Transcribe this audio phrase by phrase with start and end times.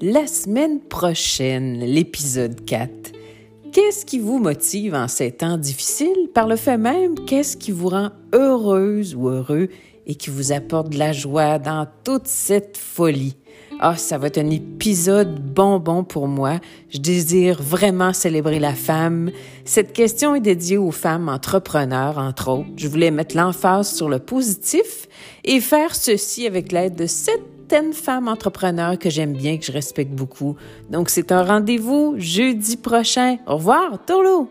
[0.00, 2.90] la semaine prochaine, l'épisode 4.
[3.72, 6.28] Qu'est-ce qui vous motive en ces temps difficiles?
[6.34, 9.68] Par le fait même, qu'est-ce qui vous rend heureuse ou heureux
[10.06, 13.36] et qui vous apporte de la joie dans toute cette folie?
[13.80, 16.60] Ah, ça va être un épisode bonbon pour moi.
[16.90, 19.30] Je désire vraiment célébrer la femme.
[19.64, 22.68] Cette question est dédiée aux femmes entrepreneurs, entre autres.
[22.76, 25.08] Je voulais mettre l'emphase sur le positif
[25.44, 27.06] et faire ceci avec l'aide de
[27.68, 30.56] certaines femmes entrepreneurs que j'aime bien, que je respecte beaucoup.
[30.88, 33.38] Donc, c'est un rendez-vous jeudi prochain.
[33.46, 34.48] Au revoir, Tolo!